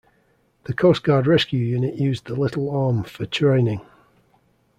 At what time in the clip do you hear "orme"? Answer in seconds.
2.69-3.03